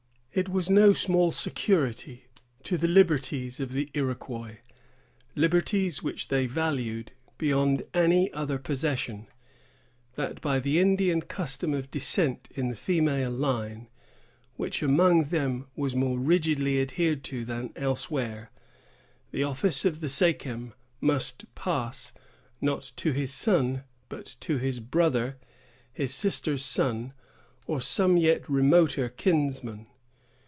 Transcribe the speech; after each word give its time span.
It 0.33 0.47
was 0.47 0.69
no 0.69 0.93
small 0.93 1.33
security 1.33 2.27
to 2.63 2.77
the 2.77 2.87
liberties 2.87 3.59
of 3.59 3.73
the 3.73 3.89
Iroquois——liberties 3.93 6.01
which 6.01 6.29
they 6.29 6.45
valued 6.45 7.11
beyond 7.37 7.83
any 7.93 8.31
other 8.31 8.57
possession——that 8.57 10.39
by 10.39 10.59
the 10.59 10.79
Indian 10.79 11.21
custom 11.21 11.73
of 11.73 11.91
descent 11.91 12.47
in 12.55 12.69
the 12.69 12.77
female 12.77 13.29
line, 13.29 13.89
which 14.55 14.81
among 14.81 15.25
them 15.25 15.67
was 15.75 15.95
more 15.97 16.17
rigidly 16.17 16.79
adhered 16.81 17.25
to 17.25 17.43
than 17.43 17.73
elsewhere, 17.75 18.51
the 19.31 19.43
office 19.43 19.83
of 19.83 19.99
the 19.99 20.07
sachem 20.07 20.73
must 21.01 21.43
pass, 21.55 22.13
not 22.61 22.93
to 22.95 23.11
his 23.11 23.33
son, 23.33 23.83
but 24.07 24.37
to 24.39 24.57
his 24.59 24.79
brother, 24.79 25.35
his 25.91 26.13
sister's 26.13 26.63
son, 26.63 27.11
or 27.67 27.81
some 27.81 28.15
yet 28.15 28.47
remoter 28.49 29.09
kinsman. 29.09 29.87